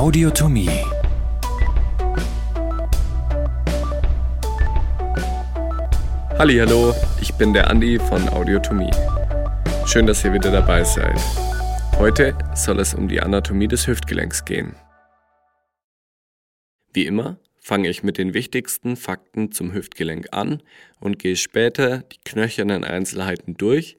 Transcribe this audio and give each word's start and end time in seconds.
Audiotomie. 0.00 0.70
Hallo, 6.38 6.94
ich 7.20 7.34
bin 7.34 7.52
der 7.52 7.68
Andi 7.68 7.98
von 7.98 8.26
Audiotomie. 8.30 8.90
Schön, 9.84 10.06
dass 10.06 10.24
ihr 10.24 10.32
wieder 10.32 10.50
dabei 10.50 10.84
seid. 10.84 11.20
Heute 11.98 12.34
soll 12.54 12.80
es 12.80 12.94
um 12.94 13.08
die 13.08 13.20
Anatomie 13.20 13.68
des 13.68 13.86
Hüftgelenks 13.86 14.46
gehen. 14.46 14.74
Wie 16.94 17.04
immer 17.04 17.38
fange 17.58 17.90
ich 17.90 18.02
mit 18.02 18.16
den 18.16 18.32
wichtigsten 18.32 18.96
Fakten 18.96 19.52
zum 19.52 19.74
Hüftgelenk 19.74 20.28
an 20.32 20.62
und 20.98 21.18
gehe 21.18 21.36
später 21.36 21.98
die 21.98 22.20
knöchernen 22.24 22.84
Einzelheiten 22.84 23.58
durch, 23.58 23.98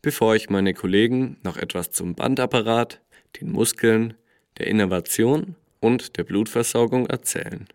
bevor 0.00 0.34
ich 0.34 0.48
meine 0.48 0.72
Kollegen 0.72 1.36
noch 1.42 1.58
etwas 1.58 1.90
zum 1.90 2.14
Bandapparat, 2.14 3.02
den 3.38 3.52
Muskeln, 3.52 4.14
der 4.62 4.68
Innervation 4.68 5.56
und 5.80 6.16
der 6.16 6.22
Blutversorgung 6.22 7.06
erzählen. 7.06 7.66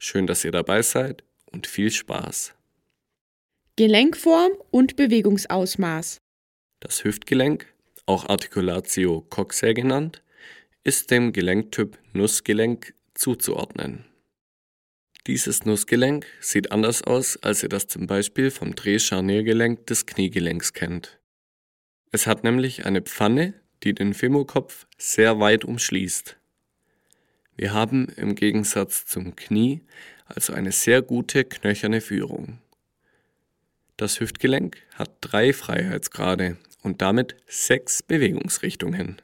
Schön, 0.00 0.26
dass 0.26 0.44
ihr 0.44 0.50
dabei 0.50 0.82
seid 0.82 1.22
und 1.46 1.68
viel 1.68 1.92
Spaß. 1.92 2.54
Gelenkform 3.76 4.50
und 4.72 4.96
Bewegungsausmaß. 4.96 6.18
Das 6.80 7.04
Hüftgelenk, 7.04 7.72
auch 8.06 8.28
Articulatio 8.28 9.24
coxae 9.30 9.74
genannt, 9.74 10.24
ist 10.82 11.12
dem 11.12 11.32
Gelenktyp 11.32 11.96
Nussgelenk 12.12 12.94
zuzuordnen. 13.14 14.04
Dieses 15.28 15.64
Nussgelenk 15.66 16.26
sieht 16.40 16.72
anders 16.72 17.02
aus, 17.02 17.36
als 17.36 17.62
ihr 17.62 17.68
das 17.68 17.86
zum 17.86 18.08
Beispiel 18.08 18.50
vom 18.50 18.74
Drehscharniergelenk 18.74 19.86
des 19.86 20.06
Kniegelenks 20.06 20.72
kennt. 20.72 21.20
Es 22.10 22.26
hat 22.26 22.42
nämlich 22.42 22.86
eine 22.86 23.02
Pfanne, 23.02 23.54
die 23.82 23.94
den 23.94 24.14
Femurkopf 24.14 24.86
sehr 24.96 25.40
weit 25.40 25.64
umschließt. 25.64 26.36
Wir 27.56 27.72
haben 27.72 28.08
im 28.16 28.34
Gegensatz 28.34 29.06
zum 29.06 29.34
Knie 29.36 29.82
also 30.26 30.52
eine 30.52 30.72
sehr 30.72 31.02
gute 31.02 31.44
knöcherne 31.44 32.00
Führung. 32.00 32.58
Das 33.96 34.20
Hüftgelenk 34.20 34.76
hat 34.94 35.10
drei 35.20 35.52
Freiheitsgrade 35.52 36.56
und 36.82 37.02
damit 37.02 37.36
sechs 37.46 38.02
Bewegungsrichtungen. 38.02 39.20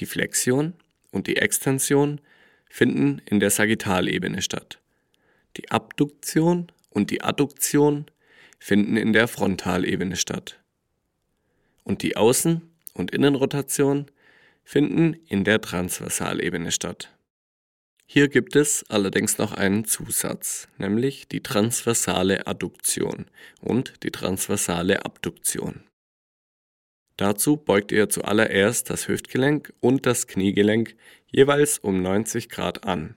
Die 0.00 0.06
Flexion 0.06 0.74
und 1.12 1.26
die 1.28 1.36
Extension 1.36 2.20
finden 2.68 3.22
in 3.24 3.40
der 3.40 3.50
Sagittalebene 3.50 4.42
statt. 4.42 4.80
Die 5.56 5.70
Abduktion 5.70 6.70
und 6.90 7.10
die 7.10 7.22
Adduktion 7.22 8.06
finden 8.58 8.96
in 8.96 9.12
der 9.12 9.28
Frontalebene 9.28 10.16
statt. 10.16 10.60
Und 11.84 12.02
die 12.02 12.16
Außen- 12.16 12.62
und 12.94 13.10
Innenrotation 13.10 14.10
finden 14.62 15.14
in 15.26 15.44
der 15.44 15.60
Transversalebene 15.60 16.72
statt. 16.72 17.14
Hier 18.06 18.28
gibt 18.28 18.54
es 18.54 18.88
allerdings 18.90 19.38
noch 19.38 19.52
einen 19.52 19.84
Zusatz, 19.84 20.68
nämlich 20.78 21.28
die 21.28 21.42
transversale 21.42 22.46
Adduktion 22.46 23.26
und 23.60 24.02
die 24.02 24.10
transversale 24.10 25.04
Abduktion. 25.04 25.84
Dazu 27.16 27.56
beugt 27.56 27.92
ihr 27.92 28.08
zuallererst 28.08 28.90
das 28.90 29.08
Hüftgelenk 29.08 29.72
und 29.80 30.06
das 30.06 30.26
Kniegelenk 30.26 30.96
jeweils 31.26 31.78
um 31.78 32.02
90 32.02 32.48
Grad 32.48 32.84
an. 32.84 33.16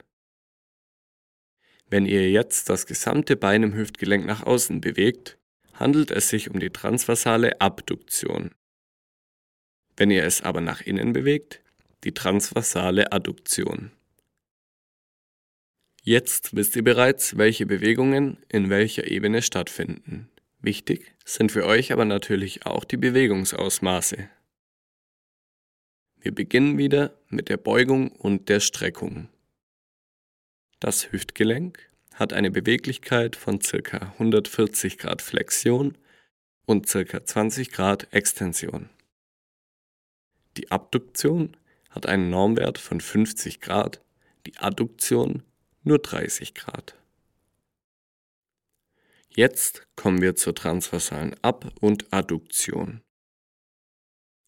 Wenn 1.90 2.06
ihr 2.06 2.30
jetzt 2.30 2.70
das 2.70 2.86
gesamte 2.86 3.36
Bein 3.36 3.64
im 3.64 3.74
Hüftgelenk 3.74 4.26
nach 4.26 4.44
außen 4.44 4.82
bewegt, 4.82 5.38
handelt 5.74 6.12
es 6.12 6.30
sich 6.30 6.50
um 6.50 6.60
die 6.60 6.70
transversale 6.70 7.60
Abduktion. 7.62 8.52
Wenn 9.98 10.12
ihr 10.12 10.24
es 10.24 10.42
aber 10.42 10.62
nach 10.62 10.82
innen 10.82 11.12
bewegt, 11.12 11.62
die 12.04 12.14
transversale 12.14 13.12
Adduktion. 13.12 13.92
Jetzt 16.04 16.56
wisst 16.56 16.76
ihr 16.78 16.84
bereits, 16.84 17.36
welche 17.38 17.66
Bewegungen 17.66 18.38
in 18.48 18.70
welcher 18.70 19.08
Ebene 19.08 19.42
stattfinden. 19.42 20.30
Wichtig 20.62 21.14
sind 21.26 21.52
für 21.52 21.66
euch 21.66 21.92
aber 21.92 22.06
natürlich 22.06 22.66
auch 22.66 22.86
die 22.86 22.98
Bewegungsausmaße. 22.98 24.30
Wir 26.20 26.34
beginnen 26.34 26.78
wieder 26.78 27.14
mit 27.30 27.50
der 27.50 27.58
Beugung 27.58 28.12
und 28.12 28.50
der 28.50 28.60
Streckung. 28.60 29.28
Das 30.80 31.12
Hüftgelenk 31.12 31.80
hat 32.14 32.34
eine 32.34 32.52
Beweglichkeit 32.52 33.36
von 33.36 33.60
ca. 33.60 33.98
140 34.14 34.98
Grad 34.98 35.22
Flexion 35.22 35.98
und 36.66 36.88
ca. 36.88 37.26
20 37.26 37.72
Grad 37.72 38.14
Extension. 38.14 38.90
Die 40.58 40.72
Abduktion 40.72 41.56
hat 41.92 42.08
einen 42.08 42.32
Normwert 42.32 42.80
von 42.80 43.00
50 43.00 43.62
Grad, 43.62 44.02
die 44.48 44.58
Adduktion 44.58 45.44
nur 45.84 46.00
30 46.00 46.56
Grad. 46.56 46.96
Jetzt 49.30 49.86
kommen 49.96 50.20
wir 50.20 50.36
zur 50.36 50.56
transversalen 50.56 51.36
Ab- 51.44 51.72
und 51.80 52.12
Adduktion. 52.12 53.02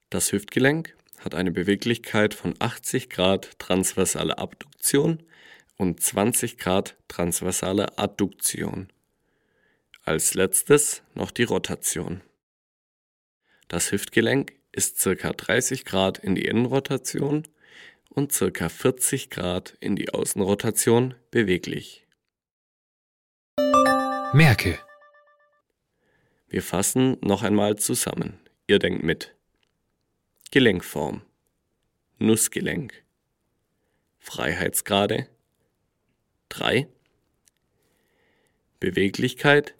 Das 0.09 0.31
Hüftgelenk 0.31 0.97
hat 1.19 1.35
eine 1.35 1.51
Beweglichkeit 1.51 2.33
von 2.33 2.55
80 2.57 3.11
Grad 3.11 3.59
transversale 3.59 4.39
Abduktion 4.39 5.21
und 5.77 6.01
20 6.01 6.57
Grad 6.57 6.97
transversale 7.07 7.99
Adduktion. 7.99 8.91
Als 10.05 10.33
letztes 10.33 11.03
noch 11.13 11.29
die 11.29 11.43
Rotation. 11.43 12.21
Das 13.67 13.91
Hüftgelenk 13.91 14.58
ist 14.71 15.01
ca. 15.03 15.33
30 15.33 15.85
Grad 15.85 16.17
in 16.19 16.35
die 16.35 16.45
Innenrotation 16.45 17.47
und 18.09 18.33
ca. 18.33 18.69
40 18.69 19.29
Grad 19.29 19.77
in 19.79 19.95
die 19.95 20.13
Außenrotation 20.13 21.15
beweglich. 21.31 22.05
Merke. 24.33 24.79
Wir 26.47 26.61
fassen 26.61 27.17
noch 27.21 27.43
einmal 27.43 27.77
zusammen. 27.77 28.39
Ihr 28.67 28.79
denkt 28.79 29.03
mit. 29.03 29.35
Gelenkform. 30.51 31.21
Nussgelenk. 32.17 33.03
Freiheitsgrade. 34.17 35.27
3. 36.49 36.87
Beweglichkeit. 38.79 39.75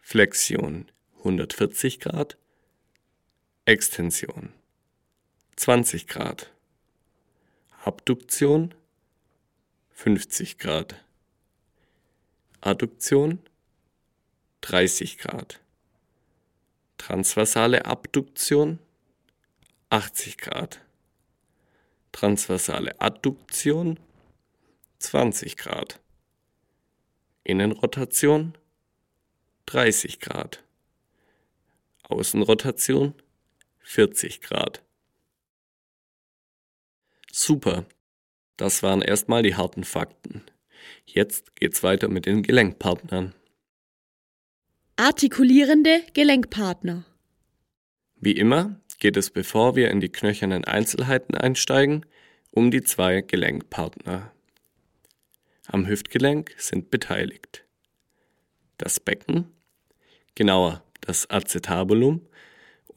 Flexion 0.00 0.90
140 1.18 2.00
Grad. 2.00 2.38
Extension 3.68 4.54
20 5.56 6.06
Grad. 6.06 6.46
Abduktion 7.84 8.72
50 9.90 10.56
Grad. 10.56 10.94
Adduktion 12.62 13.40
30 14.62 15.18
Grad. 15.18 15.60
Transversale 16.96 17.84
Abduktion 17.84 18.78
80 19.90 20.38
Grad. 20.38 20.80
Transversale 22.12 22.98
Adduktion 22.98 23.98
20 24.98 25.56
Grad. 25.56 26.00
Innenrotation 27.44 28.56
30 29.66 30.20
Grad. 30.20 30.64
Außenrotation 32.08 33.12
40 33.88 34.42
Grad. 34.42 34.82
Super. 37.32 37.86
Das 38.58 38.82
waren 38.82 39.00
erstmal 39.00 39.42
die 39.42 39.54
harten 39.54 39.82
Fakten. 39.82 40.42
Jetzt 41.06 41.56
geht's 41.56 41.82
weiter 41.82 42.08
mit 42.08 42.26
den 42.26 42.42
Gelenkpartnern. 42.42 43.34
Artikulierende 44.96 46.02
Gelenkpartner. 46.12 47.06
Wie 48.16 48.32
immer 48.32 48.78
geht 48.98 49.16
es, 49.16 49.30
bevor 49.30 49.74
wir 49.74 49.90
in 49.90 50.00
die 50.00 50.12
knöchernen 50.12 50.64
Einzelheiten 50.66 51.34
einsteigen, 51.34 52.04
um 52.50 52.70
die 52.70 52.82
zwei 52.82 53.22
Gelenkpartner. 53.22 54.30
Am 55.66 55.86
Hüftgelenk 55.86 56.54
sind 56.58 56.90
beteiligt 56.90 57.64
das 58.76 59.00
Becken, 59.00 59.50
genauer 60.34 60.84
das 61.00 61.30
Acetabulum 61.30 62.28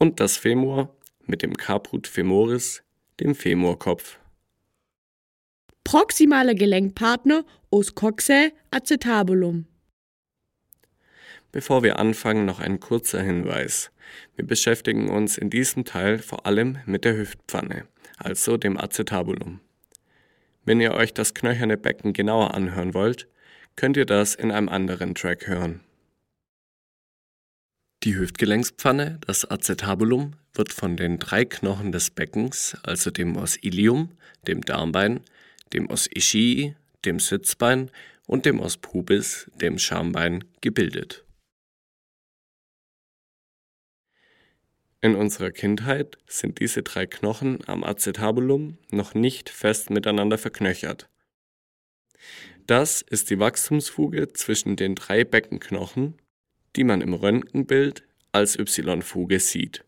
und 0.02 0.18
das 0.18 0.36
Femur 0.36 0.92
mit 1.26 1.42
dem 1.42 1.56
Caput 1.56 2.08
femoris, 2.08 2.82
dem 3.20 3.36
Femurkopf. 3.36 4.18
Proximale 5.84 6.56
Gelenkpartner 6.56 7.44
os 7.70 7.94
coxae 7.94 8.50
acetabulum. 8.72 9.66
Bevor 11.52 11.84
wir 11.84 12.00
anfangen, 12.00 12.46
noch 12.46 12.58
ein 12.58 12.80
kurzer 12.80 13.22
Hinweis. 13.22 13.92
Wir 14.34 14.44
beschäftigen 14.44 15.08
uns 15.08 15.38
in 15.38 15.50
diesem 15.50 15.84
Teil 15.84 16.18
vor 16.18 16.46
allem 16.46 16.78
mit 16.84 17.04
der 17.04 17.16
Hüftpfanne, 17.16 17.86
also 18.18 18.56
dem 18.56 18.76
Acetabulum. 18.76 19.60
Wenn 20.64 20.80
ihr 20.80 20.94
euch 20.94 21.14
das 21.14 21.32
knöcherne 21.32 21.76
Becken 21.76 22.12
genauer 22.12 22.54
anhören 22.54 22.92
wollt, 22.92 23.28
könnt 23.76 23.96
ihr 23.96 24.06
das 24.06 24.34
in 24.34 24.50
einem 24.50 24.68
anderen 24.68 25.14
Track 25.14 25.46
hören. 25.46 25.84
Die 28.04 28.16
Hüftgelenkspfanne, 28.16 29.20
das 29.28 29.48
Acetabulum, 29.48 30.32
wird 30.54 30.72
von 30.72 30.96
den 30.96 31.20
drei 31.20 31.44
Knochen 31.44 31.92
des 31.92 32.10
Beckens, 32.10 32.76
also 32.82 33.12
dem 33.12 33.36
Os 33.36 33.56
ilium, 33.56 34.10
dem 34.48 34.60
Darmbein, 34.62 35.20
dem 35.72 35.88
Os 35.88 36.08
ischii, 36.12 36.74
dem 37.04 37.20
Sitzbein 37.20 37.92
und 38.26 38.44
dem 38.44 38.58
Os 38.58 38.76
pubis, 38.76 39.48
dem 39.54 39.78
Schambein, 39.78 40.44
gebildet. 40.60 41.24
In 45.00 45.14
unserer 45.14 45.52
Kindheit 45.52 46.18
sind 46.26 46.58
diese 46.58 46.82
drei 46.82 47.06
Knochen 47.06 47.58
am 47.68 47.84
Acetabulum 47.84 48.78
noch 48.90 49.14
nicht 49.14 49.48
fest 49.48 49.90
miteinander 49.90 50.38
verknöchert. 50.38 51.08
Das 52.66 53.00
ist 53.00 53.30
die 53.30 53.38
Wachstumsfuge 53.38 54.32
zwischen 54.32 54.74
den 54.74 54.96
drei 54.96 55.22
Beckenknochen, 55.22 56.14
die 56.76 56.84
man 56.84 57.00
im 57.00 57.14
Röntgenbild 57.14 58.04
als 58.32 58.58
Y-Fuge 58.58 59.40
sieht. 59.40 59.84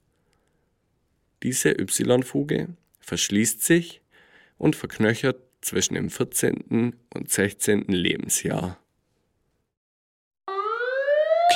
Diese 1.43 1.71
Y-Fuge 1.71 2.69
verschließt 3.01 3.63
sich 3.63 4.03
und 4.59 4.77
verknöchert 4.77 5.41
zwischen 5.61 5.95
dem 5.95 6.11
14. 6.11 6.95
und 7.15 7.31
16. 7.31 7.85
Lebensjahr. 7.89 8.79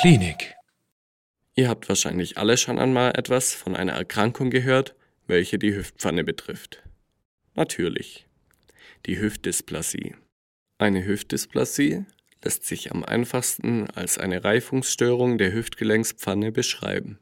Klinik. 0.01 0.55
Ihr 1.55 1.67
habt 1.67 1.89
wahrscheinlich 1.89 2.37
alle 2.37 2.57
schon 2.57 2.79
einmal 2.79 3.11
etwas 3.17 3.53
von 3.53 3.75
einer 3.75 3.93
Erkrankung 3.93 4.49
gehört, 4.49 4.95
welche 5.27 5.59
die 5.59 5.75
Hüftpfanne 5.75 6.23
betrifft. 6.23 6.81
Natürlich. 7.55 8.25
Die 9.05 9.19
Hüftdysplasie. 9.19 10.15
Eine 10.77 11.05
Hüftdysplasie 11.05 12.05
lässt 12.43 12.65
sich 12.65 12.91
am 12.91 13.03
einfachsten 13.03 13.89
als 13.91 14.17
eine 14.17 14.43
Reifungsstörung 14.43 15.37
der 15.37 15.53
Hüftgelenkspfanne 15.53 16.51
beschreiben. 16.51 17.19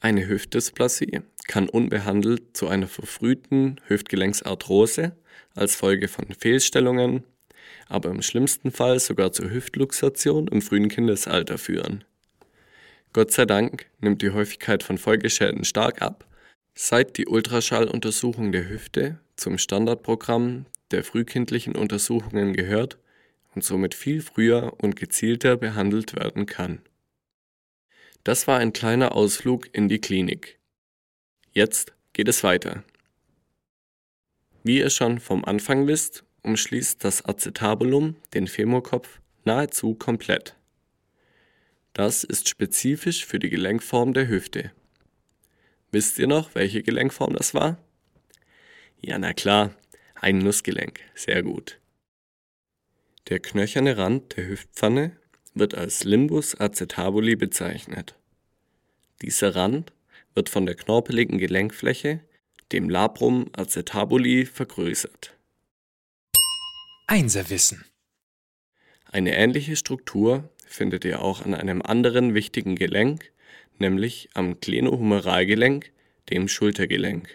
Eine 0.00 0.26
Hüftdysplasie 0.28 1.20
kann 1.46 1.68
unbehandelt 1.68 2.56
zu 2.56 2.68
einer 2.68 2.88
verfrühten 2.88 3.80
Hüftgelenksarthrose 3.86 5.16
als 5.54 5.76
Folge 5.76 6.08
von 6.08 6.26
Fehlstellungen, 6.38 7.24
aber 7.88 8.10
im 8.10 8.22
schlimmsten 8.22 8.70
Fall 8.70 8.98
sogar 8.98 9.32
zur 9.32 9.50
Hüftluxation 9.50 10.48
im 10.48 10.62
frühen 10.62 10.88
Kindesalter 10.88 11.58
führen. 11.58 12.04
Gott 13.12 13.30
sei 13.30 13.44
Dank 13.44 13.86
nimmt 14.00 14.22
die 14.22 14.30
Häufigkeit 14.30 14.82
von 14.82 14.98
Folgeschäden 14.98 15.64
stark 15.64 16.00
ab, 16.00 16.26
seit 16.74 17.18
die 17.18 17.26
Ultraschalluntersuchung 17.26 18.52
der 18.52 18.68
Hüfte 18.68 19.20
zum 19.36 19.58
Standardprogramm 19.58 20.66
der 20.90 21.04
frühkindlichen 21.04 21.76
Untersuchungen 21.76 22.54
gehört 22.54 22.98
und 23.54 23.64
somit 23.64 23.94
viel 23.94 24.22
früher 24.22 24.74
und 24.78 24.96
gezielter 24.96 25.56
behandelt 25.56 26.14
werden 26.16 26.46
kann. 26.46 26.80
Das 28.24 28.46
war 28.46 28.58
ein 28.58 28.72
kleiner 28.72 29.14
Ausflug 29.14 29.68
in 29.74 29.88
die 29.88 30.00
Klinik. 30.00 30.58
Jetzt 31.52 31.92
geht 32.12 32.28
es 32.28 32.44
weiter. 32.44 32.84
Wie 34.62 34.78
ihr 34.78 34.90
schon 34.90 35.18
vom 35.18 35.44
Anfang 35.44 35.88
wisst, 35.88 36.24
umschließt 36.42 37.04
das 37.04 37.24
Acetabulum 37.24 38.16
den 38.32 38.46
Femurkopf 38.46 39.20
nahezu 39.44 39.94
komplett. 39.94 40.56
Das 41.94 42.24
ist 42.24 42.48
spezifisch 42.48 43.26
für 43.26 43.38
die 43.38 43.50
Gelenkform 43.50 44.14
der 44.14 44.28
Hüfte. 44.28 44.72
Wisst 45.90 46.18
ihr 46.18 46.26
noch, 46.26 46.54
welche 46.54 46.82
Gelenkform 46.82 47.34
das 47.34 47.52
war? 47.52 47.76
Ja, 49.00 49.18
na 49.18 49.34
klar, 49.34 49.74
ein 50.14 50.38
Nussgelenk, 50.38 51.00
sehr 51.14 51.42
gut. 51.42 51.81
Der 53.28 53.38
knöcherne 53.38 53.96
Rand 53.96 54.36
der 54.36 54.48
Hüftpfanne 54.48 55.16
wird 55.54 55.74
als 55.74 56.02
Limbus 56.02 56.58
acetabuli 56.58 57.36
bezeichnet. 57.36 58.16
Dieser 59.20 59.54
Rand 59.54 59.92
wird 60.34 60.48
von 60.48 60.66
der 60.66 60.74
knorpeligen 60.74 61.38
Gelenkfläche, 61.38 62.20
dem 62.72 62.88
Labrum 62.88 63.50
acetabuli, 63.52 64.46
vergrößert. 64.46 65.36
Einserwissen. 67.06 67.84
Eine 69.04 69.36
ähnliche 69.36 69.76
Struktur 69.76 70.48
findet 70.66 71.04
ihr 71.04 71.20
auch 71.20 71.44
an 71.44 71.54
einem 71.54 71.82
anderen 71.82 72.34
wichtigen 72.34 72.74
Gelenk, 72.74 73.30
nämlich 73.78 74.30
am 74.34 74.58
Glenohumeralgelenk, 74.58 75.92
dem 76.30 76.48
Schultergelenk. 76.48 77.28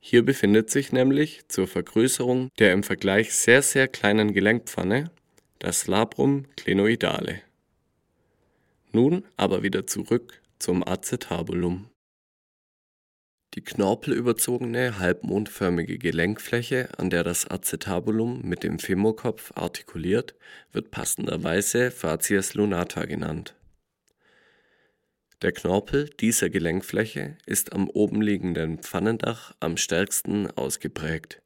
Hier 0.00 0.24
befindet 0.24 0.70
sich 0.70 0.92
nämlich 0.92 1.48
zur 1.48 1.66
Vergrößerung 1.66 2.50
der 2.58 2.72
im 2.72 2.82
Vergleich 2.82 3.34
sehr 3.34 3.62
sehr 3.62 3.88
kleinen 3.88 4.32
Gelenkpfanne 4.32 5.10
das 5.58 5.86
Labrum 5.86 6.46
glenoidale. 6.56 7.42
Nun 8.92 9.24
aber 9.36 9.62
wieder 9.62 9.86
zurück 9.86 10.40
zum 10.58 10.86
Acetabulum. 10.86 11.90
Die 13.54 13.64
knorpelüberzogene, 13.64 14.98
halbmondförmige 14.98 15.98
Gelenkfläche, 15.98 16.90
an 16.98 17.10
der 17.10 17.24
das 17.24 17.50
Acetabulum 17.50 18.42
mit 18.42 18.62
dem 18.62 18.78
Femurkopf 18.78 19.52
artikuliert, 19.56 20.34
wird 20.72 20.90
passenderweise 20.90 21.90
Facies 21.90 22.54
lunata 22.54 23.04
genannt. 23.04 23.57
Der 25.42 25.52
Knorpel 25.52 26.10
dieser 26.20 26.50
Gelenkfläche 26.50 27.36
ist 27.46 27.72
am 27.72 27.88
obenliegenden 27.88 28.78
Pfannendach 28.78 29.54
am 29.60 29.76
stärksten 29.76 30.50
ausgeprägt. 30.50 31.42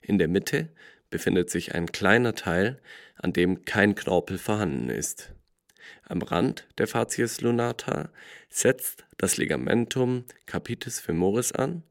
In 0.00 0.18
der 0.18 0.28
Mitte 0.28 0.68
befindet 1.10 1.50
sich 1.50 1.74
ein 1.74 1.90
kleiner 1.90 2.34
Teil, 2.34 2.80
an 3.16 3.32
dem 3.32 3.64
kein 3.64 3.94
Knorpel 3.94 4.38
vorhanden 4.38 4.90
ist 4.90 5.32
am 6.04 6.22
Rand 6.22 6.66
der 6.78 6.86
Facies 6.86 7.40
lunata 7.40 8.10
setzt 8.48 9.04
das 9.16 9.36
Ligamentum 9.36 10.24
capitis 10.46 11.00
femoris 11.00 11.52
an, 11.52 11.82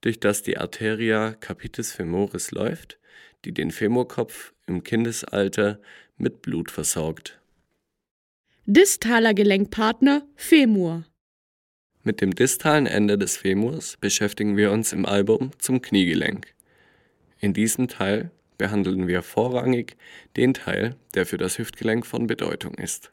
durch 0.00 0.20
das 0.20 0.42
die 0.42 0.58
Arteria 0.58 1.32
capitis 1.32 1.92
femoris 1.92 2.50
läuft, 2.50 2.98
die 3.44 3.52
den 3.52 3.70
Femurkopf 3.70 4.52
im 4.66 4.82
Kindesalter 4.82 5.80
mit 6.16 6.42
Blut 6.42 6.70
versorgt. 6.70 7.40
Distaler 8.66 9.34
Gelenkpartner 9.34 10.24
Femur. 10.36 11.04
Mit 12.04 12.20
dem 12.20 12.32
distalen 12.32 12.86
Ende 12.86 13.18
des 13.18 13.36
Femurs 13.36 13.96
beschäftigen 14.00 14.56
wir 14.56 14.70
uns 14.70 14.92
im 14.92 15.04
Album 15.04 15.50
zum 15.58 15.82
Kniegelenk. 15.82 16.54
In 17.40 17.54
diesem 17.54 17.88
Teil 17.88 18.30
behandeln 18.58 19.08
wir 19.08 19.22
vorrangig 19.22 19.96
den 20.36 20.54
Teil, 20.54 20.94
der 21.14 21.26
für 21.26 21.38
das 21.38 21.58
Hüftgelenk 21.58 22.06
von 22.06 22.28
Bedeutung 22.28 22.74
ist. 22.74 23.10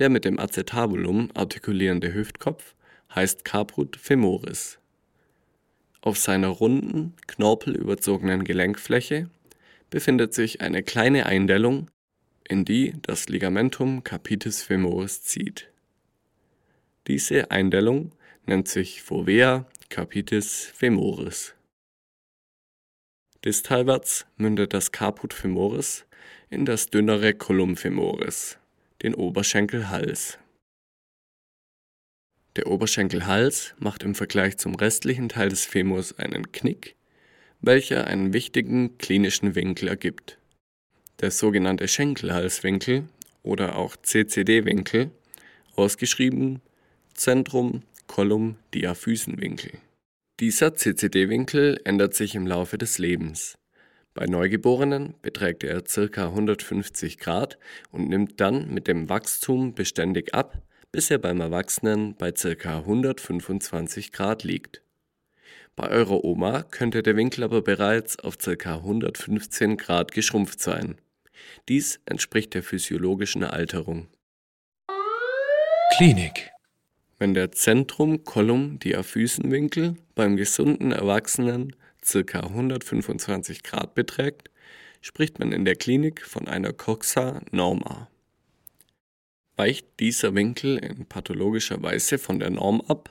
Der 0.00 0.08
mit 0.08 0.24
dem 0.24 0.40
Acetabulum 0.40 1.30
artikulierende 1.34 2.12
Hüftkopf 2.12 2.74
heißt 3.14 3.44
Caput 3.44 3.96
femoris. 3.96 4.80
Auf 6.00 6.18
seiner 6.18 6.48
runden, 6.48 7.14
knorpelüberzogenen 7.28 8.42
Gelenkfläche 8.42 9.30
befindet 9.88 10.34
sich 10.34 10.62
eine 10.62 10.82
kleine 10.82 11.26
Eindellung, 11.26 11.88
in 12.50 12.64
die 12.64 12.94
das 13.02 13.28
Ligamentum 13.28 14.02
capitis 14.02 14.62
femoris 14.62 15.22
zieht. 15.22 15.70
Diese 17.06 17.52
Eindellung 17.52 18.12
nennt 18.44 18.66
sich 18.66 19.02
Fovea 19.02 19.66
capitis 19.88 20.66
femoris. 20.74 21.54
Distalwärts 23.44 24.26
mündet 24.36 24.74
das 24.74 24.90
Caput 24.90 25.32
femoris 25.32 26.06
in 26.50 26.64
das 26.64 26.88
dünnere 26.88 27.34
Colum 27.34 27.76
femoris 27.76 28.58
den 29.02 29.14
Oberschenkelhals. 29.14 30.38
Der 32.56 32.66
Oberschenkelhals 32.66 33.74
macht 33.78 34.02
im 34.02 34.16
Vergleich 34.16 34.58
zum 34.58 34.74
restlichen 34.74 35.28
Teil 35.28 35.48
des 35.48 35.64
Femurs 35.64 36.18
einen 36.18 36.50
Knick, 36.50 36.96
welcher 37.60 38.08
einen 38.08 38.32
wichtigen 38.32 38.98
klinischen 38.98 39.54
Winkel 39.54 39.88
ergibt. 39.88 40.39
Der 41.20 41.30
sogenannte 41.30 41.86
Schenkelhalswinkel 41.86 43.04
oder 43.42 43.76
auch 43.76 43.94
CCD-Winkel, 43.94 45.10
ausgeschrieben 45.76 46.62
Zentrum 47.12 47.82
Column 48.06 48.56
Diaphysenwinkel. 48.72 49.72
Dieser 50.40 50.74
CCD-Winkel 50.74 51.78
ändert 51.84 52.14
sich 52.14 52.34
im 52.34 52.46
Laufe 52.46 52.78
des 52.78 52.96
Lebens. 52.96 53.58
Bei 54.14 54.24
Neugeborenen 54.24 55.12
beträgt 55.20 55.62
er 55.62 55.82
ca. 55.82 56.28
150 56.28 57.18
Grad 57.18 57.58
und 57.90 58.08
nimmt 58.08 58.40
dann 58.40 58.72
mit 58.72 58.88
dem 58.88 59.10
Wachstum 59.10 59.74
beständig 59.74 60.34
ab, 60.34 60.62
bis 60.90 61.10
er 61.10 61.18
beim 61.18 61.42
Erwachsenen 61.42 62.14
bei 62.16 62.32
ca. 62.32 62.78
125 62.78 64.12
Grad 64.12 64.42
liegt. 64.42 64.80
Bei 65.76 65.90
eurer 65.90 66.24
Oma 66.24 66.62
könnte 66.62 67.02
der 67.02 67.16
Winkel 67.16 67.44
aber 67.44 67.60
bereits 67.60 68.18
auf 68.18 68.38
ca. 68.38 68.76
115 68.76 69.76
Grad 69.76 70.12
geschrumpft 70.12 70.60
sein. 70.60 70.96
Dies 71.68 72.00
entspricht 72.06 72.54
der 72.54 72.62
physiologischen 72.62 73.44
Alterung. 73.44 74.08
Klinik. 75.96 76.50
Wenn 77.18 77.34
der 77.34 77.52
Zentrum-Kolum-Diaphysenwinkel 77.52 79.96
beim 80.14 80.36
gesunden 80.36 80.92
Erwachsenen 80.92 81.76
ca. 82.00 82.40
125 82.40 83.62
Grad 83.62 83.94
beträgt, 83.94 84.50
spricht 85.00 85.38
man 85.38 85.52
in 85.52 85.64
der 85.64 85.76
Klinik 85.76 86.24
von 86.24 86.48
einer 86.48 86.72
Coxa 86.72 87.42
norma. 87.50 88.08
Weicht 89.56 89.86
dieser 90.00 90.34
Winkel 90.34 90.78
in 90.78 91.06
pathologischer 91.06 91.82
Weise 91.82 92.18
von 92.18 92.38
der 92.38 92.50
Norm 92.50 92.80
ab, 92.80 93.10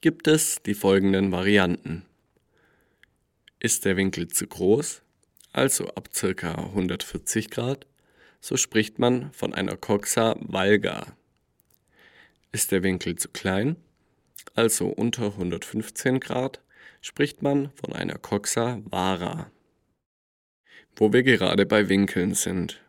gibt 0.00 0.28
es 0.28 0.62
die 0.62 0.74
folgenden 0.74 1.32
Varianten. 1.32 2.04
Ist 3.58 3.84
der 3.84 3.96
Winkel 3.96 4.28
zu 4.28 4.46
groß, 4.46 5.02
also 5.52 5.88
ab 5.88 6.08
ca. 6.12 6.54
140 6.54 7.50
Grad, 7.50 7.86
so 8.40 8.56
spricht 8.56 8.98
man 8.98 9.32
von 9.32 9.54
einer 9.54 9.76
Coxa 9.76 10.36
valga. 10.40 11.16
Ist 12.50 12.72
der 12.72 12.82
Winkel 12.82 13.16
zu 13.16 13.28
klein, 13.28 13.76
also 14.54 14.88
unter 14.88 15.26
115 15.26 16.20
Grad, 16.20 16.60
spricht 17.00 17.42
man 17.42 17.70
von 17.72 17.92
einer 17.92 18.18
Coxa 18.18 18.80
vara. 18.84 19.50
Wo 20.96 21.12
wir 21.12 21.22
gerade 21.22 21.66
bei 21.66 21.88
Winkeln 21.88 22.34
sind. 22.34 22.80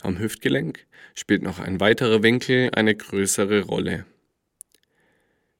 Am 0.00 0.18
Hüftgelenk 0.18 0.86
spielt 1.14 1.42
noch 1.42 1.58
ein 1.58 1.80
weiterer 1.80 2.22
Winkel 2.22 2.70
eine 2.74 2.94
größere 2.94 3.62
Rolle. 3.62 4.06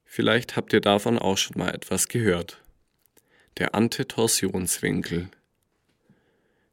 Vielleicht 0.05 0.57
habt 0.57 0.73
ihr 0.73 0.81
davon 0.81 1.19
auch 1.19 1.37
schon 1.37 1.59
mal 1.59 1.75
etwas 1.75 2.09
gehört. 2.09 2.63
Der 3.59 3.75
Antetorsionswinkel. 3.75 5.29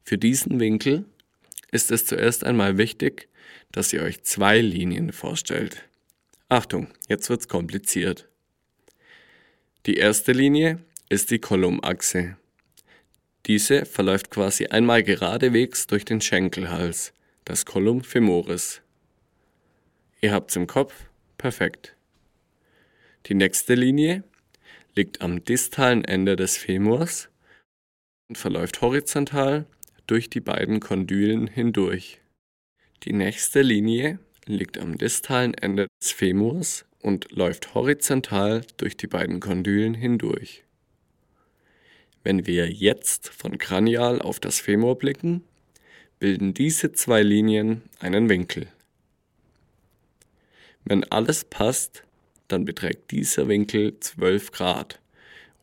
Für 0.07 0.17
diesen 0.17 0.61
Winkel 0.61 1.03
ist 1.69 1.91
es 1.91 2.05
zuerst 2.05 2.45
einmal 2.45 2.77
wichtig, 2.77 3.27
dass 3.73 3.91
ihr 3.91 4.03
euch 4.03 4.23
zwei 4.23 4.61
Linien 4.61 5.11
vorstellt. 5.11 5.83
Achtung, 6.47 6.87
jetzt 7.09 7.29
wird's 7.29 7.49
kompliziert. 7.49 8.29
Die 9.85 9.97
erste 9.97 10.31
Linie 10.31 10.79
ist 11.09 11.29
die 11.29 11.39
Kolumnachse. 11.39 12.37
Diese 13.47 13.85
verläuft 13.85 14.31
quasi 14.31 14.67
einmal 14.67 15.03
geradewegs 15.03 15.87
durch 15.87 16.05
den 16.05 16.21
Schenkelhals 16.21 17.11
das 17.43 17.65
Column 17.65 18.01
femoris. 18.01 18.81
Ihr 20.21 20.31
habt's 20.31 20.55
im 20.55 20.67
Kopf? 20.67 20.93
Perfekt. 21.37 21.97
Die 23.25 23.35
nächste 23.35 23.75
Linie 23.75 24.23
liegt 24.95 25.19
am 25.19 25.43
distalen 25.43 26.05
Ende 26.05 26.37
des 26.37 26.55
Femurs 26.55 27.27
und 28.29 28.37
verläuft 28.37 28.79
horizontal 28.79 29.65
durch 30.07 30.29
die 30.29 30.39
beiden 30.39 30.79
Kondylen 30.79 31.47
hindurch. 31.47 32.19
Die 33.03 33.13
nächste 33.13 33.61
Linie 33.61 34.19
liegt 34.45 34.79
am 34.79 34.97
distalen 34.97 35.53
Ende 35.53 35.87
des 36.01 36.11
Femurs 36.11 36.85
und 36.99 37.31
läuft 37.31 37.75
horizontal 37.75 38.65
durch 38.77 38.97
die 38.97 39.07
beiden 39.07 39.39
Kondylen 39.39 39.93
hindurch. 39.93 40.63
Wenn 42.23 42.47
wir 42.47 42.69
jetzt 42.69 43.29
von 43.29 43.57
Kranial 43.57 44.21
auf 44.21 44.39
das 44.39 44.59
Femur 44.59 44.97
blicken, 44.97 45.43
bilden 46.19 46.53
diese 46.53 46.91
zwei 46.91 47.21
Linien 47.21 47.83
einen 47.99 48.27
Winkel. 48.29 48.67
Wenn 50.83 51.03
alles 51.03 51.45
passt, 51.45 52.03
dann 52.47 52.65
beträgt 52.65 53.11
dieser 53.11 53.47
Winkel 53.47 53.99
12 53.99 54.51
Grad 54.51 54.99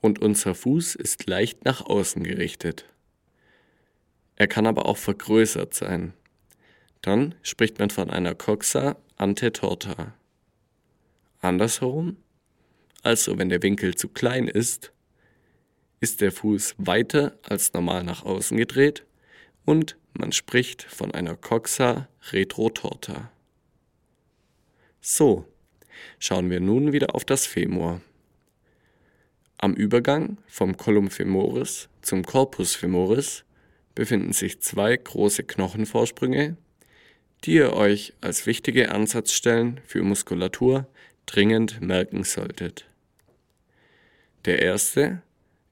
und 0.01 0.21
unser 0.21 0.55
Fuß 0.55 0.95
ist 0.95 1.27
leicht 1.27 1.65
nach 1.65 1.81
außen 1.81 2.23
gerichtet. 2.23 2.85
Er 4.37 4.49
kann 4.49 4.67
aber 4.67 4.87
auch 4.87 4.97
vergrößert 4.97 5.75
sein. 5.75 6.13
Dann 7.03 7.35
spricht 7.43 7.79
man 7.79 7.91
von 7.91 8.11
einer 8.11 8.35
Coxa 8.35 8.97
ante 9.17 9.53
torta. 9.53 10.15
Andersherum, 11.41 12.17
also 13.03 13.39
wenn 13.39 13.51
der 13.51 13.63
Winkel 13.63 13.95
zu 13.95 14.09
klein 14.09 14.49
ist, 14.49 14.93
ist 16.01 16.21
der 16.21 16.33
Fuß 16.33 16.75
weiter 16.79 17.39
als 17.43 17.73
normal 17.73 18.03
nach 18.03 18.25
außen 18.25 18.57
gedreht 18.57 19.05
und 19.65 19.97
man 20.15 20.33
spricht 20.33 20.83
von 20.83 21.13
einer 21.13 21.37
Coxa 21.37 22.09
retrotorta. 22.31 23.31
So, 25.01 25.47
schauen 26.19 26.51
wir 26.51 26.61
nun 26.61 26.93
wieder 26.93 27.15
auf 27.15 27.25
das 27.25 27.47
Femur. 27.47 28.01
Am 29.59 29.75
Übergang 29.75 30.39
vom 30.47 30.77
Column 30.77 31.11
femoris 31.11 31.89
zum 32.03 32.25
Corpus 32.25 32.75
femoris 32.75 33.45
befinden 33.95 34.33
sich 34.33 34.61
zwei 34.61 34.97
große 34.97 35.45
Knochenvorsprünge, 35.45 36.57
die 37.45 37.55
ihr 37.55 37.75
euch 37.75 38.15
als 38.21 38.47
wichtige 38.47 38.91
Ansatzstellen 38.91 39.81
für 39.87 40.03
Muskulatur 40.03 40.87
dringend 41.27 41.81
merken 41.81 42.25
solltet. 42.25 42.87
Der 44.45 44.61
erste 44.61 45.23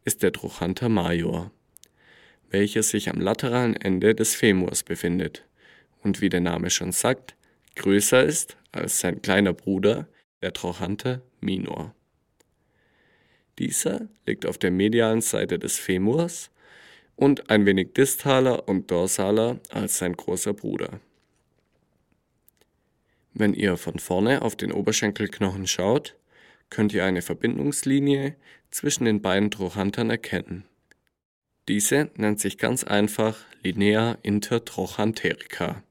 ist 0.05 0.23
der 0.23 0.33
Trochanter 0.33 0.88
major 0.88 1.50
welcher 2.52 2.83
sich 2.83 3.09
am 3.09 3.21
lateralen 3.21 3.75
Ende 3.75 4.14
des 4.14 4.35
Femurs 4.35 4.83
befindet 4.83 5.45
und 6.02 6.21
wie 6.21 6.29
der 6.29 6.41
Name 6.41 6.71
schon 6.71 6.93
sagt, 6.93 7.35
größer 7.76 8.23
ist 8.25 8.57
als 8.71 9.00
sein 9.00 9.23
kleiner 9.23 9.55
Bruder, 9.55 10.07
der 10.43 10.52
Trochanter 10.52 11.23
minor. 11.41 11.95
Dieser 13.59 14.09
liegt 14.26 14.47
auf 14.47 14.59
der 14.59 14.71
medialen 14.71 15.23
Seite 15.23 15.59
des 15.59 15.79
Femurs 15.79 16.50
und 17.16 17.50
ein 17.50 17.66
wenig 17.66 17.92
distaler 17.95 18.69
und 18.69 18.90
dorsaler 18.90 19.61
als 19.71 19.99
sein 19.99 20.14
großer 20.14 20.54
Bruder. 20.54 21.00
Wenn 23.35 23.54
ihr 23.54 23.76
von 23.76 23.99
vorne 23.99 24.42
auf 24.42 24.57
den 24.57 24.73
Oberschenkelknochen 24.73 25.66
schaut, 25.66 26.16
könnt 26.71 26.92
ihr 26.92 27.04
eine 27.04 27.23
Verbindungslinie 27.23 28.37
zwischen 28.71 29.04
den 29.04 29.23
beiden 29.23 29.50
Trochantern 29.50 30.11
erkennen. 30.11 30.64
Diese 31.69 32.11
nennt 32.16 32.40
sich 32.40 32.59
ganz 32.59 32.83
einfach 32.83 33.38
Linea 33.62 34.19
intertrochanterica. 34.23 35.83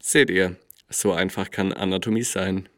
Seht 0.00 0.30
ihr, 0.30 0.56
so 0.88 1.12
einfach 1.12 1.50
kann 1.50 1.72
Anatomie 1.72 2.22
sein. 2.22 2.68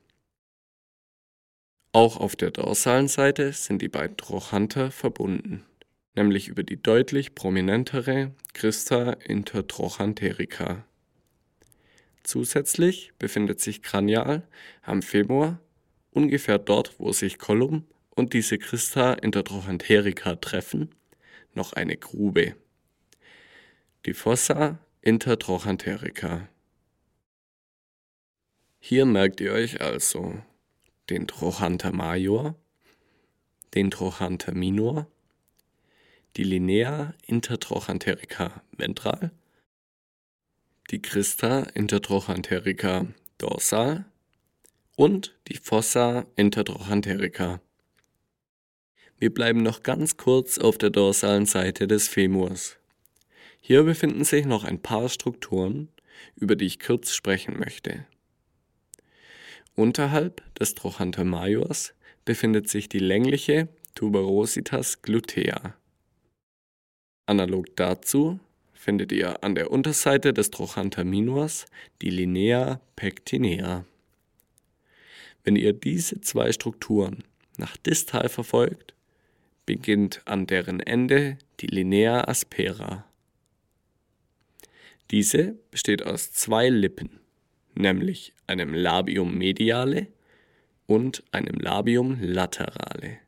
Auch 1.92 2.18
auf 2.18 2.36
der 2.36 2.50
dorsalen 2.50 3.08
Seite 3.08 3.52
sind 3.52 3.82
die 3.82 3.88
beiden 3.88 4.16
Trochanter 4.16 4.90
verbunden, 4.90 5.64
nämlich 6.14 6.48
über 6.48 6.62
die 6.62 6.82
deutlich 6.82 7.34
prominentere 7.34 8.34
Christa 8.52 9.12
intertrochanterica. 9.12 10.84
Zusätzlich 12.22 13.12
befindet 13.18 13.60
sich 13.60 13.82
Kranial 13.82 14.46
am 14.82 15.02
Femur, 15.02 15.58
ungefähr 16.10 16.58
dort, 16.58 16.98
wo 16.98 17.12
sich 17.12 17.38
Column 17.38 17.86
und 18.10 18.34
diese 18.34 18.58
Christa 18.58 19.14
intertrochanterica 19.14 20.36
treffen, 20.36 20.94
noch 21.54 21.72
eine 21.72 21.96
Grube. 21.96 22.54
Die 24.06 24.14
Fossa 24.14 24.78
intertrochanterica. 25.02 26.48
Hier 28.78 29.04
merkt 29.04 29.40
ihr 29.40 29.52
euch 29.52 29.80
also 29.80 30.40
den 31.10 31.26
Trochanter 31.26 31.92
major, 31.92 32.54
den 33.74 33.90
Trochanter 33.90 34.52
minor, 34.52 35.06
die 36.36 36.44
Linea 36.44 37.14
intertrochanterica 37.26 38.62
ventral, 38.76 39.30
die 40.90 41.02
Christa 41.02 41.60
intertrochanterica 41.74 43.06
dorsal 43.38 44.04
und 44.96 45.36
die 45.48 45.56
Fossa 45.56 46.26
intertrochanterica 46.36 47.60
wir 49.20 49.34
bleiben 49.34 49.62
noch 49.62 49.82
ganz 49.82 50.16
kurz 50.16 50.56
auf 50.56 50.78
der 50.78 50.88
dorsalen 50.88 51.44
Seite 51.44 51.86
des 51.86 52.08
Femurs. 52.08 52.78
Hier 53.60 53.82
befinden 53.82 54.24
sich 54.24 54.46
noch 54.46 54.64
ein 54.64 54.80
paar 54.80 55.10
Strukturen, 55.10 55.88
über 56.36 56.56
die 56.56 56.64
ich 56.64 56.80
kurz 56.80 57.12
sprechen 57.12 57.58
möchte. 57.58 58.06
Unterhalb 59.74 60.42
des 60.58 60.74
Trochanter 60.74 61.24
majors 61.24 61.92
befindet 62.24 62.70
sich 62.70 62.88
die 62.88 62.98
längliche 62.98 63.68
Tuberositas 63.94 65.02
glutea. 65.02 65.74
Analog 67.30 67.76
dazu 67.76 68.40
findet 68.74 69.12
ihr 69.12 69.44
an 69.44 69.54
der 69.54 69.70
Unterseite 69.70 70.32
des 70.32 70.50
Trochanter 70.50 71.04
minors 71.04 71.66
die 72.02 72.10
Linea 72.10 72.80
pectinea. 72.96 73.84
Wenn 75.44 75.54
ihr 75.54 75.72
diese 75.72 76.20
zwei 76.20 76.50
Strukturen 76.50 77.22
nach 77.56 77.76
distal 77.76 78.28
verfolgt, 78.28 78.94
beginnt 79.64 80.22
an 80.24 80.48
deren 80.48 80.80
Ende 80.80 81.38
die 81.60 81.68
Linea 81.68 82.26
aspera. 82.26 83.04
Diese 85.12 85.54
besteht 85.70 86.02
aus 86.02 86.32
zwei 86.32 86.68
Lippen, 86.68 87.20
nämlich 87.76 88.32
einem 88.48 88.74
Labium 88.74 89.38
mediale 89.38 90.08
und 90.88 91.22
einem 91.30 91.60
Labium 91.60 92.18
laterale. 92.20 93.18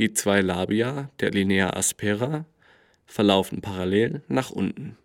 Die 0.00 0.14
zwei 0.14 0.40
Labia 0.40 1.10
der 1.20 1.30
Linea 1.30 1.76
aspera 1.76 2.46
verlaufen 3.04 3.60
parallel 3.60 4.22
nach 4.28 4.50
unten. 4.50 4.96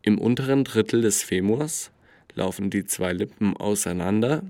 Im 0.00 0.16
unteren 0.18 0.62
Drittel 0.62 1.02
des 1.02 1.24
Femurs 1.24 1.90
laufen 2.36 2.70
die 2.70 2.84
zwei 2.84 3.12
Lippen 3.12 3.56
auseinander 3.56 4.44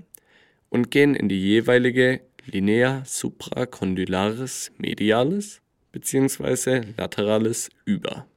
und 0.69 0.91
gehen 0.91 1.15
in 1.15 1.27
die 1.27 1.41
jeweilige 1.41 2.21
Linea 2.45 3.01
supracondylaris 3.03 4.71
medialis 4.77 5.59
bzw. 5.91 6.81
lateralis 6.97 7.71
über. 7.83 8.27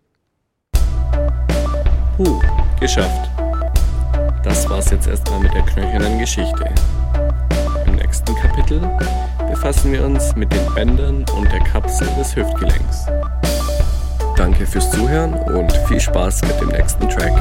Puh, 2.16 2.40
geschafft. 2.80 3.30
das 4.42 4.66
war's 4.70 4.90
jetzt 4.90 5.06
erstmal 5.06 5.40
mit 5.40 5.52
der 5.52 5.66
knöchernen 5.66 6.18
Geschichte. 6.18 6.64
Im 7.84 7.96
nächsten 7.96 8.34
Kapitel 8.36 8.80
befassen 9.50 9.92
wir 9.92 10.04
uns 10.04 10.34
mit 10.36 10.52
den 10.52 10.74
Bändern 10.74 11.24
und 11.36 11.50
der 11.52 11.60
Kapsel 11.60 12.08
des 12.18 12.34
Hüftgelenks. 12.36 13.06
Danke 14.36 14.66
fürs 14.66 14.90
Zuhören 14.90 15.34
und 15.34 15.72
viel 15.88 16.00
Spaß 16.00 16.42
mit 16.42 16.60
dem 16.60 16.68
nächsten 16.68 17.08
Track. 17.08 17.32